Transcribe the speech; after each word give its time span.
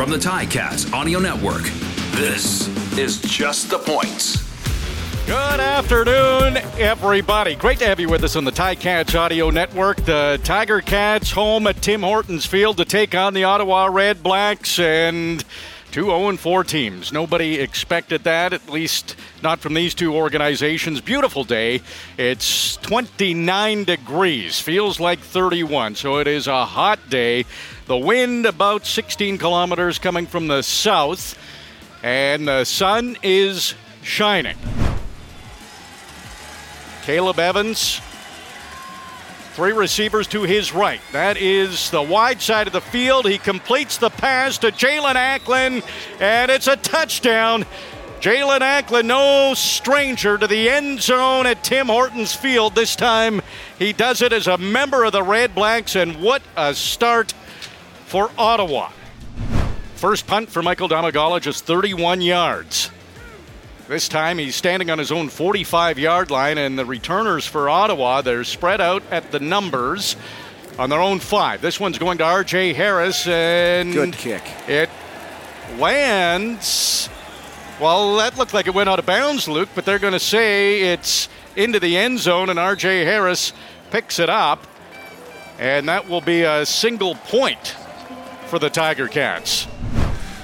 From 0.00 0.08
the 0.08 0.16
Ticats 0.16 0.90
Audio 0.94 1.18
Network, 1.18 1.64
this 2.12 2.68
is 2.96 3.20
Just 3.20 3.68
the 3.68 3.78
Points. 3.78 4.38
Good 5.26 5.60
afternoon, 5.60 6.56
everybody. 6.78 7.54
Great 7.54 7.80
to 7.80 7.84
have 7.84 8.00
you 8.00 8.08
with 8.08 8.24
us 8.24 8.34
on 8.34 8.44
the 8.44 8.50
Ticats 8.50 9.14
Audio 9.14 9.50
Network. 9.50 9.98
The 9.98 10.40
Tiger 10.42 10.80
Cats 10.80 11.32
home 11.32 11.66
at 11.66 11.82
Tim 11.82 12.00
Hortons 12.00 12.46
Field 12.46 12.78
to 12.78 12.86
take 12.86 13.14
on 13.14 13.34
the 13.34 13.44
Ottawa 13.44 13.88
Red 13.92 14.22
Blacks 14.22 14.78
and 14.78 15.44
two 15.90 16.06
0 16.06 16.36
4 16.36 16.64
teams. 16.64 17.12
Nobody 17.12 17.58
expected 17.58 18.24
that, 18.24 18.52
at 18.52 18.70
least 18.70 19.16
not 19.42 19.60
from 19.60 19.74
these 19.74 19.94
two 19.94 20.14
organizations. 20.14 21.00
Beautiful 21.00 21.44
day. 21.44 21.82
It's 22.16 22.76
29 22.78 23.84
degrees, 23.84 24.60
feels 24.60 25.00
like 25.00 25.18
31, 25.18 25.96
so 25.96 26.18
it 26.18 26.26
is 26.26 26.46
a 26.46 26.64
hot 26.64 27.10
day. 27.10 27.44
The 27.90 27.96
wind 27.96 28.46
about 28.46 28.86
16 28.86 29.38
kilometers 29.38 29.98
coming 29.98 30.28
from 30.28 30.46
the 30.46 30.62
south, 30.62 31.36
and 32.04 32.46
the 32.46 32.62
sun 32.62 33.16
is 33.20 33.74
shining. 34.00 34.56
Caleb 37.02 37.40
Evans, 37.40 38.00
three 39.54 39.72
receivers 39.72 40.28
to 40.28 40.42
his 40.42 40.72
right. 40.72 41.00
That 41.10 41.36
is 41.36 41.90
the 41.90 42.00
wide 42.00 42.40
side 42.40 42.68
of 42.68 42.72
the 42.72 42.80
field. 42.80 43.28
He 43.28 43.38
completes 43.38 43.98
the 43.98 44.10
pass 44.10 44.56
to 44.58 44.70
Jaelon 44.70 45.16
Acklin, 45.16 45.82
and 46.20 46.48
it's 46.48 46.68
a 46.68 46.76
touchdown. 46.76 47.66
Jaelon 48.20 48.60
Acklin, 48.60 49.06
no 49.06 49.54
stranger 49.54 50.38
to 50.38 50.46
the 50.46 50.68
end 50.70 51.02
zone 51.02 51.44
at 51.44 51.64
Tim 51.64 51.88
Hortons 51.88 52.36
Field. 52.36 52.76
This 52.76 52.94
time 52.94 53.42
he 53.80 53.92
does 53.92 54.22
it 54.22 54.32
as 54.32 54.46
a 54.46 54.58
member 54.58 55.02
of 55.02 55.10
the 55.10 55.24
Red 55.24 55.56
Blacks, 55.56 55.96
and 55.96 56.22
what 56.22 56.42
a 56.56 56.72
start 56.72 57.34
for 58.10 58.28
Ottawa. 58.36 58.90
First 59.94 60.26
punt 60.26 60.50
for 60.50 60.62
Michael 60.62 60.88
Domagala, 60.88 61.40
just 61.40 61.64
31 61.64 62.20
yards. 62.20 62.90
This 63.86 64.08
time 64.08 64.38
he's 64.38 64.56
standing 64.56 64.90
on 64.90 64.98
his 64.98 65.12
own 65.12 65.28
45 65.28 65.96
yard 65.96 66.28
line, 66.28 66.58
and 66.58 66.76
the 66.76 66.84
returners 66.84 67.46
for 67.46 67.68
Ottawa, 67.68 68.20
they're 68.20 68.42
spread 68.42 68.80
out 68.80 69.04
at 69.12 69.30
the 69.30 69.38
numbers 69.38 70.16
on 70.76 70.90
their 70.90 71.00
own 71.00 71.20
five. 71.20 71.60
This 71.60 71.78
one's 71.78 71.98
going 71.98 72.18
to 72.18 72.24
RJ 72.24 72.74
Harris, 72.74 73.28
and. 73.28 73.92
Good 73.92 74.14
kick. 74.14 74.42
It 74.66 74.90
lands. 75.78 77.08
Well, 77.80 78.16
that 78.16 78.36
looked 78.36 78.52
like 78.52 78.66
it 78.66 78.74
went 78.74 78.88
out 78.88 78.98
of 78.98 79.06
bounds, 79.06 79.46
Luke, 79.46 79.68
but 79.76 79.84
they're 79.84 80.00
going 80.00 80.14
to 80.14 80.18
say 80.18 80.80
it's 80.92 81.28
into 81.54 81.78
the 81.78 81.96
end 81.96 82.18
zone, 82.18 82.50
and 82.50 82.58
RJ 82.58 83.04
Harris 83.04 83.52
picks 83.92 84.18
it 84.18 84.28
up, 84.28 84.66
and 85.60 85.88
that 85.88 86.08
will 86.08 86.20
be 86.20 86.42
a 86.42 86.66
single 86.66 87.14
point 87.14 87.76
for 88.50 88.58
the 88.58 88.68
Tiger 88.68 89.06
Cats. 89.06 89.68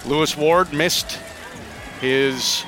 Lewis 0.07 0.37
Ward 0.37 0.73
missed 0.73 1.19
his 2.01 2.65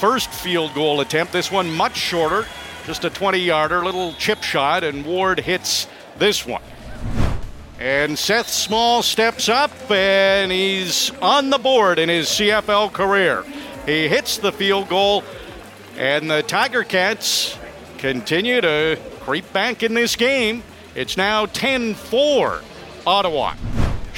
first 0.00 0.30
field 0.30 0.72
goal 0.72 1.02
attempt. 1.02 1.30
This 1.30 1.52
one 1.52 1.70
much 1.70 1.94
shorter, 1.94 2.46
just 2.86 3.04
a 3.04 3.10
20 3.10 3.38
yarder, 3.38 3.84
little 3.84 4.14
chip 4.14 4.42
shot, 4.42 4.84
and 4.84 5.04
Ward 5.04 5.40
hits 5.40 5.86
this 6.16 6.46
one. 6.46 6.62
And 7.78 8.18
Seth 8.18 8.48
Small 8.48 9.02
steps 9.02 9.50
up 9.50 9.70
and 9.90 10.50
he's 10.50 11.10
on 11.20 11.50
the 11.50 11.58
board 11.58 11.98
in 11.98 12.08
his 12.08 12.26
CFL 12.28 12.90
career. 12.90 13.44
He 13.84 14.08
hits 14.08 14.38
the 14.38 14.52
field 14.52 14.88
goal, 14.88 15.22
and 15.98 16.30
the 16.30 16.42
Tiger 16.42 16.82
Cats 16.82 17.58
continue 17.98 18.62
to 18.62 18.98
creep 19.20 19.52
back 19.52 19.82
in 19.82 19.92
this 19.92 20.16
game. 20.16 20.62
It's 20.94 21.18
now 21.18 21.44
10 21.44 21.92
4 21.92 22.62
Ottawa. 23.06 23.54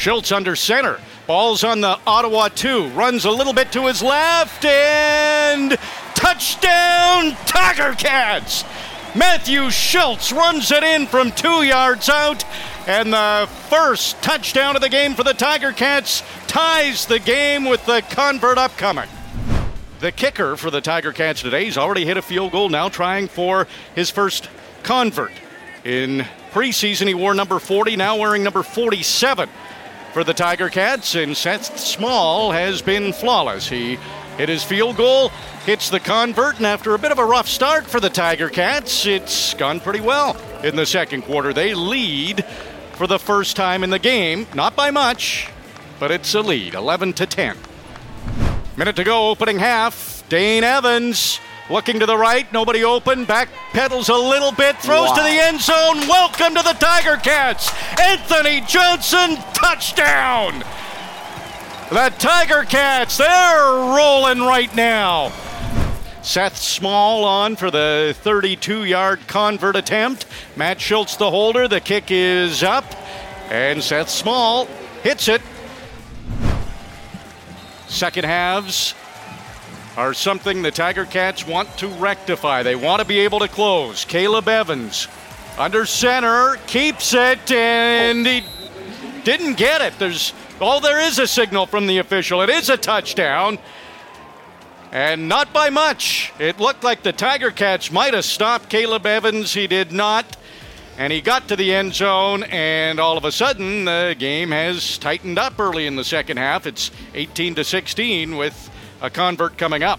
Shiltz 0.00 0.34
under 0.34 0.56
center. 0.56 0.98
Ball's 1.26 1.62
on 1.62 1.82
the 1.82 1.98
Ottawa 2.06 2.48
2. 2.48 2.88
Runs 2.88 3.26
a 3.26 3.30
little 3.30 3.52
bit 3.52 3.70
to 3.72 3.86
his 3.86 4.02
left 4.02 4.64
and 4.64 5.72
touchdown 6.14 7.36
Tiger 7.44 7.92
Cats! 7.92 8.64
Matthew 9.14 9.64
Shiltz 9.64 10.34
runs 10.34 10.72
it 10.72 10.82
in 10.82 11.06
from 11.06 11.32
two 11.32 11.64
yards 11.64 12.08
out, 12.08 12.46
and 12.86 13.12
the 13.12 13.46
first 13.68 14.22
touchdown 14.22 14.74
of 14.74 14.80
the 14.80 14.88
game 14.88 15.14
for 15.14 15.22
the 15.22 15.34
Tiger 15.34 15.72
Cats 15.72 16.22
ties 16.46 17.04
the 17.04 17.18
game 17.18 17.66
with 17.66 17.84
the 17.84 18.02
convert 18.08 18.56
upcoming. 18.56 19.08
The 19.98 20.12
kicker 20.12 20.56
for 20.56 20.70
the 20.70 20.80
Tiger 20.80 21.12
Cats 21.12 21.42
today, 21.42 21.66
he's 21.66 21.76
already 21.76 22.06
hit 22.06 22.16
a 22.16 22.22
field 22.22 22.52
goal, 22.52 22.70
now 22.70 22.88
trying 22.88 23.28
for 23.28 23.66
his 23.94 24.08
first 24.08 24.48
convert. 24.82 25.32
In 25.84 26.24
preseason, 26.52 27.06
he 27.06 27.12
wore 27.12 27.34
number 27.34 27.58
40, 27.58 27.96
now 27.96 28.16
wearing 28.16 28.42
number 28.42 28.62
47 28.62 29.50
for 30.12 30.24
the 30.24 30.34
Tiger 30.34 30.68
Cats, 30.68 31.14
and 31.14 31.36
Seth 31.36 31.78
Small 31.78 32.50
has 32.50 32.82
been 32.82 33.12
flawless. 33.12 33.68
He 33.68 33.98
hit 34.36 34.48
his 34.48 34.64
field 34.64 34.96
goal, 34.96 35.28
hits 35.64 35.90
the 35.90 36.00
convert, 36.00 36.56
and 36.56 36.66
after 36.66 36.94
a 36.94 36.98
bit 36.98 37.12
of 37.12 37.18
a 37.18 37.24
rough 37.24 37.48
start 37.48 37.86
for 37.86 38.00
the 38.00 38.10
Tiger 38.10 38.48
Cats, 38.48 39.06
it's 39.06 39.54
gone 39.54 39.80
pretty 39.80 40.00
well 40.00 40.36
in 40.64 40.76
the 40.76 40.86
second 40.86 41.22
quarter. 41.22 41.52
They 41.52 41.74
lead 41.74 42.44
for 42.92 43.06
the 43.06 43.18
first 43.18 43.56
time 43.56 43.84
in 43.84 43.90
the 43.90 43.98
game, 43.98 44.46
not 44.54 44.74
by 44.74 44.90
much, 44.90 45.48
but 45.98 46.10
it's 46.10 46.34
a 46.34 46.40
lead, 46.40 46.74
11 46.74 47.12
to 47.14 47.26
10. 47.26 47.56
Minute 48.76 48.96
to 48.96 49.04
go, 49.04 49.28
opening 49.28 49.58
half. 49.58 50.24
Dane 50.28 50.64
Evans 50.64 51.40
Looking 51.70 52.00
to 52.00 52.06
the 52.06 52.18
right, 52.18 52.52
nobody 52.52 52.82
open. 52.82 53.24
Back 53.24 53.48
pedals 53.70 54.08
a 54.08 54.14
little 54.16 54.50
bit, 54.50 54.76
throws 54.78 55.10
wow. 55.10 55.14
to 55.14 55.22
the 55.22 55.28
end 55.28 55.60
zone. 55.60 56.00
Welcome 56.08 56.56
to 56.56 56.62
the 56.62 56.72
Tiger 56.72 57.16
Cats. 57.16 57.70
Anthony 58.00 58.60
Johnson, 58.62 59.36
touchdown. 59.54 60.64
The 61.90 62.12
Tiger 62.18 62.64
Cats, 62.64 63.18
they're 63.18 63.68
rolling 63.96 64.40
right 64.40 64.74
now. 64.74 65.30
Seth 66.22 66.56
Small 66.56 67.24
on 67.24 67.54
for 67.54 67.70
the 67.70 68.16
32 68.18 68.82
yard 68.82 69.20
convert 69.28 69.76
attempt. 69.76 70.26
Matt 70.56 70.78
Shiltz, 70.78 71.16
the 71.18 71.30
holder. 71.30 71.68
The 71.68 71.80
kick 71.80 72.10
is 72.10 72.64
up, 72.64 72.84
and 73.48 73.80
Seth 73.80 74.10
Small 74.10 74.66
hits 75.04 75.28
it. 75.28 75.40
Second 77.86 78.24
halves 78.24 78.96
are 79.96 80.14
something 80.14 80.62
the 80.62 80.70
Tiger 80.70 81.04
Cats 81.04 81.46
want 81.46 81.76
to 81.78 81.88
rectify. 81.88 82.62
They 82.62 82.76
want 82.76 83.00
to 83.00 83.06
be 83.06 83.20
able 83.20 83.40
to 83.40 83.48
close. 83.48 84.04
Caleb 84.04 84.48
Evans 84.48 85.08
under 85.58 85.84
center 85.84 86.56
keeps 86.66 87.12
it, 87.12 87.50
and 87.50 88.26
he 88.26 88.44
didn't 89.24 89.56
get 89.56 89.80
it. 89.80 89.98
There's 89.98 90.32
oh, 90.60 90.80
there 90.80 91.00
is 91.00 91.18
a 91.18 91.26
signal 91.26 91.66
from 91.66 91.86
the 91.86 91.98
official. 91.98 92.40
It 92.42 92.50
is 92.50 92.68
a 92.68 92.76
touchdown. 92.76 93.58
And 94.92 95.28
not 95.28 95.52
by 95.52 95.70
much. 95.70 96.32
It 96.40 96.58
looked 96.58 96.82
like 96.82 97.04
the 97.04 97.12
Tiger 97.12 97.52
Cats 97.52 97.92
might 97.92 98.12
have 98.12 98.24
stopped 98.24 98.68
Caleb 98.68 99.06
Evans. 99.06 99.54
He 99.54 99.68
did 99.68 99.92
not. 99.92 100.36
And 101.00 101.14
he 101.14 101.22
got 101.22 101.48
to 101.48 101.56
the 101.56 101.72
end 101.72 101.94
zone, 101.94 102.42
and 102.42 103.00
all 103.00 103.16
of 103.16 103.24
a 103.24 103.32
sudden, 103.32 103.86
the 103.86 104.14
game 104.18 104.50
has 104.50 104.98
tightened 104.98 105.38
up 105.38 105.58
early 105.58 105.86
in 105.86 105.96
the 105.96 106.04
second 106.04 106.36
half. 106.36 106.66
It's 106.66 106.90
18 107.14 107.54
to 107.54 107.64
16 107.64 108.36
with 108.36 108.70
a 109.00 109.08
convert 109.08 109.56
coming 109.56 109.82
up. 109.82 109.98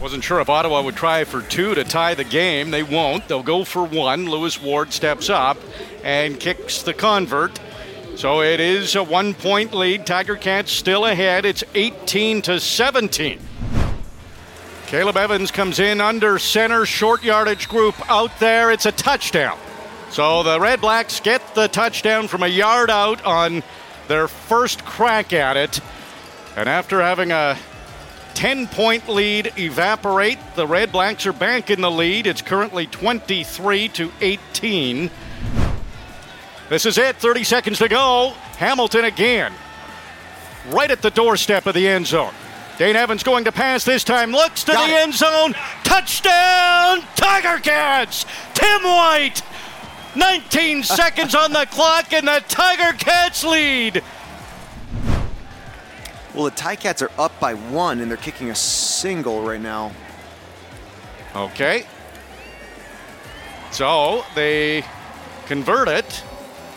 Wasn't 0.00 0.24
sure 0.24 0.40
if 0.40 0.50
Ottawa 0.50 0.82
would 0.82 0.96
try 0.96 1.22
for 1.22 1.42
two 1.42 1.76
to 1.76 1.84
tie 1.84 2.14
the 2.14 2.24
game. 2.24 2.72
They 2.72 2.82
won't. 2.82 3.28
They'll 3.28 3.44
go 3.44 3.62
for 3.62 3.84
one. 3.84 4.28
Lewis 4.28 4.60
Ward 4.60 4.92
steps 4.92 5.30
up 5.30 5.58
and 6.02 6.40
kicks 6.40 6.82
the 6.82 6.92
convert. 6.92 7.60
So 8.16 8.42
it 8.42 8.58
is 8.58 8.96
a 8.96 9.04
one 9.04 9.34
point 9.34 9.72
lead. 9.72 10.06
Tiger 10.06 10.34
Cats 10.34 10.72
still 10.72 11.06
ahead. 11.06 11.44
It's 11.44 11.62
18 11.76 12.42
to 12.42 12.58
17. 12.58 13.38
Caleb 14.86 15.16
Evans 15.16 15.52
comes 15.52 15.78
in 15.78 16.00
under 16.00 16.40
center, 16.40 16.84
short 16.84 17.22
yardage 17.22 17.68
group 17.68 17.94
out 18.10 18.36
there. 18.40 18.72
It's 18.72 18.86
a 18.86 18.92
touchdown. 18.92 19.56
So 20.12 20.42
the 20.42 20.60
Red 20.60 20.80
Blacks 20.82 21.20
get 21.20 21.54
the 21.54 21.68
touchdown 21.68 22.28
from 22.28 22.42
a 22.42 22.46
yard 22.46 22.90
out 22.90 23.24
on 23.24 23.62
their 24.08 24.28
first 24.28 24.84
crack 24.84 25.32
at 25.32 25.56
it. 25.56 25.80
And 26.54 26.68
after 26.68 27.00
having 27.00 27.32
a 27.32 27.56
10 28.34 28.66
point 28.66 29.08
lead 29.08 29.52
evaporate. 29.56 30.38
The 30.54 30.66
Red 30.66 30.92
Blacks 30.92 31.26
are 31.26 31.32
back 31.32 31.70
in 31.70 31.80
the 31.80 31.90
lead. 31.90 32.26
It's 32.26 32.42
currently 32.42 32.86
23 32.86 33.88
to 33.88 34.12
18. 34.20 35.10
This 36.68 36.86
is 36.86 36.98
it. 36.98 37.16
30 37.16 37.44
seconds 37.44 37.78
to 37.78 37.88
go. 37.88 38.34
Hamilton 38.58 39.04
again. 39.04 39.52
Right 40.68 40.90
at 40.90 41.02
the 41.02 41.10
doorstep 41.10 41.66
of 41.66 41.74
the 41.74 41.86
end 41.88 42.06
zone. 42.06 42.32
Dane 42.78 42.96
Evans 42.96 43.22
going 43.22 43.44
to 43.44 43.52
pass 43.52 43.84
this 43.84 44.04
time. 44.04 44.32
Looks 44.32 44.64
to 44.64 44.72
Got 44.72 44.88
the 44.88 44.94
it. 44.94 45.00
end 45.02 45.14
zone. 45.14 45.54
Touchdown, 45.84 47.02
Tiger 47.14 47.60
Cats. 47.60 48.24
Tim 48.54 48.82
White. 48.82 49.42
19 50.16 50.82
seconds 50.82 51.34
on 51.34 51.52
the 51.52 51.66
clock, 51.70 52.12
and 52.12 52.28
the 52.28 52.42
Tiger 52.48 52.96
Cats 52.96 53.44
lead. 53.44 54.02
Well, 56.34 56.44
the 56.44 56.50
Ticats 56.50 57.02
are 57.02 57.10
up 57.20 57.38
by 57.40 57.54
one, 57.54 58.00
and 58.00 58.10
they're 58.10 58.16
kicking 58.16 58.50
a 58.50 58.54
single 58.54 59.42
right 59.42 59.60
now. 59.60 59.92
Okay. 61.34 61.86
So 63.70 64.24
they 64.34 64.84
convert 65.46 65.88
it. 65.88 66.22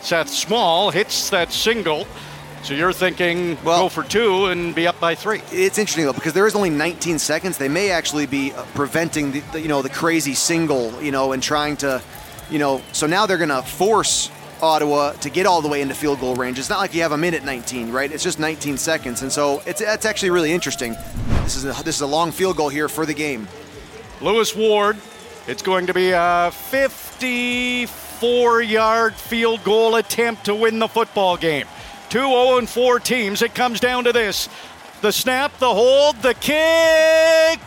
Seth 0.00 0.28
Small 0.28 0.90
hits 0.90 1.30
that 1.30 1.52
single. 1.52 2.06
So 2.62 2.74
you're 2.74 2.92
thinking 2.92 3.56
Well- 3.64 3.82
go 3.84 3.88
for 3.88 4.02
two 4.02 4.46
and 4.46 4.74
be 4.74 4.86
up 4.86 4.98
by 4.98 5.14
three. 5.14 5.40
It's 5.52 5.78
interesting 5.78 6.04
though 6.04 6.12
because 6.12 6.32
there 6.32 6.46
is 6.46 6.54
only 6.54 6.70
19 6.70 7.18
seconds. 7.18 7.58
They 7.58 7.68
may 7.68 7.90
actually 7.90 8.26
be 8.26 8.52
uh, 8.52 8.64
preventing 8.74 9.32
the, 9.32 9.40
the 9.52 9.60
you 9.60 9.68
know 9.68 9.82
the 9.82 9.88
crazy 9.88 10.34
single, 10.34 10.92
you 11.02 11.12
know, 11.12 11.32
and 11.32 11.42
trying 11.42 11.76
to, 11.78 12.02
you 12.50 12.58
know. 12.58 12.82
So 12.92 13.06
now 13.06 13.26
they're 13.26 13.38
going 13.38 13.50
to 13.50 13.62
force 13.62 14.30
Ottawa 14.62 15.12
to 15.12 15.30
get 15.30 15.46
all 15.46 15.62
the 15.62 15.68
way 15.68 15.82
into 15.82 15.94
field 15.94 16.20
goal 16.20 16.34
range. 16.34 16.58
It's 16.58 16.70
not 16.70 16.78
like 16.78 16.94
you 16.94 17.02
have 17.02 17.12
a 17.12 17.18
minute 17.18 17.44
19, 17.44 17.92
right? 17.92 18.10
It's 18.10 18.24
just 18.24 18.38
19 18.38 18.78
seconds, 18.78 19.20
and 19.22 19.30
so 19.30 19.62
it's 19.66 19.80
that's 19.80 20.06
actually 20.06 20.30
really 20.30 20.52
interesting. 20.52 20.96
This 21.42 21.56
is 21.56 21.64
a, 21.64 21.74
this 21.84 21.96
is 21.96 22.00
a 22.00 22.06
long 22.06 22.32
field 22.32 22.56
goal 22.56 22.68
here 22.68 22.88
for 22.88 23.06
the 23.06 23.14
game. 23.14 23.46
Lewis 24.20 24.56
Ward, 24.56 24.96
it's 25.46 25.62
going 25.62 25.86
to 25.86 25.94
be 25.94 26.10
a 26.10 26.50
54 26.52 28.62
yard 28.62 29.14
field 29.14 29.62
goal 29.62 29.94
attempt 29.96 30.46
to 30.46 30.54
win 30.54 30.78
the 30.78 30.88
football 30.88 31.36
game. 31.36 31.66
Two 32.08 32.20
0 32.20 32.58
and 32.58 32.68
4 32.68 33.00
teams. 33.00 33.42
It 33.42 33.54
comes 33.54 33.80
down 33.80 34.04
to 34.04 34.12
this 34.12 34.48
the 35.02 35.12
snap, 35.12 35.58
the 35.58 35.72
hold, 35.72 36.16
the 36.22 36.34
kick. 36.34 37.60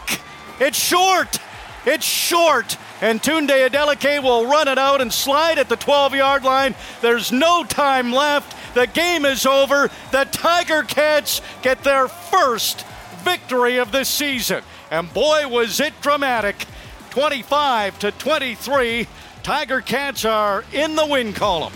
It's 0.60 0.78
short. 0.78 1.40
It's 1.86 2.06
short. 2.06 2.78
And 3.02 3.22
Tunde 3.22 3.70
Adeleke 3.70 4.22
will 4.22 4.46
run 4.46 4.68
it 4.68 4.78
out 4.78 5.00
and 5.00 5.12
slide 5.12 5.58
at 5.58 5.70
the 5.70 5.78
12 5.78 6.16
yard 6.16 6.44
line. 6.44 6.76
There's 7.02 7.32
no 7.32 7.64
time 7.64 8.12
left. 8.12 8.56
The 8.76 8.88
game 8.88 9.26
is 9.26 9.46
over. 9.46 9.90
The 10.12 10.26
Tiger 10.26 10.84
Cats 10.84 11.42
get 11.62 11.84
their 11.84 12.08
first 12.08 12.86
victory 13.24 13.78
of 13.78 13.92
this 13.92 14.10
season. 14.10 14.64
And 14.92 15.14
boy, 15.14 15.48
was 15.48 15.80
it 15.80 15.94
dramatic. 16.02 16.66
25 17.12 18.00
to 18.00 18.12
23. 18.12 19.08
Tiger 19.44 19.82
Cats 19.82 20.26
are 20.26 20.64
in 20.74 20.96
the 20.96 21.06
win 21.06 21.34
column. 21.34 21.74